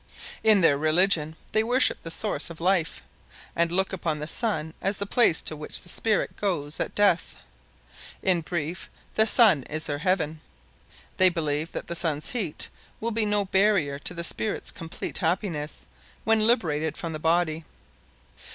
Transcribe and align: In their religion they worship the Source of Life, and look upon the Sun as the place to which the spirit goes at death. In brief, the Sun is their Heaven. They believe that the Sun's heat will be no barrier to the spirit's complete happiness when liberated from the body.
In 0.43 0.61
their 0.61 0.79
religion 0.79 1.35
they 1.51 1.63
worship 1.63 2.01
the 2.01 2.09
Source 2.09 2.49
of 2.49 2.59
Life, 2.59 3.03
and 3.55 3.71
look 3.71 3.93
upon 3.93 4.17
the 4.17 4.27
Sun 4.27 4.73
as 4.81 4.97
the 4.97 5.05
place 5.05 5.43
to 5.43 5.55
which 5.55 5.83
the 5.83 5.89
spirit 5.89 6.35
goes 6.37 6.79
at 6.79 6.95
death. 6.95 7.35
In 8.23 8.41
brief, 8.41 8.89
the 9.13 9.27
Sun 9.27 9.61
is 9.69 9.85
their 9.85 9.99
Heaven. 9.99 10.41
They 11.17 11.29
believe 11.29 11.71
that 11.73 11.85
the 11.85 11.95
Sun's 11.95 12.31
heat 12.31 12.67
will 12.99 13.11
be 13.11 13.27
no 13.27 13.45
barrier 13.45 13.99
to 13.99 14.15
the 14.15 14.23
spirit's 14.23 14.71
complete 14.71 15.19
happiness 15.19 15.85
when 16.23 16.47
liberated 16.47 16.97
from 16.97 17.13
the 17.13 17.19
body. 17.19 17.63